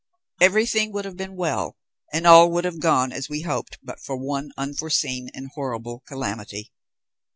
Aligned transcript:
Everything 0.39 0.91
would 0.91 1.05
have 1.05 1.15
been 1.15 1.35
well, 1.35 1.75
and 2.11 2.25
all 2.25 2.49
would 2.49 2.65
have 2.65 2.79
gone 2.79 3.11
as 3.11 3.29
we 3.29 3.41
hoped, 3.41 3.77
but 3.83 3.99
for 3.99 4.17
the 4.17 4.23
one 4.25 4.49
unforeseen 4.57 5.29
and 5.35 5.51
horrible 5.53 5.99
calamity. 6.07 6.71